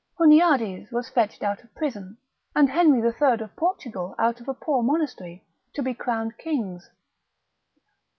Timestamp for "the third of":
3.01-3.55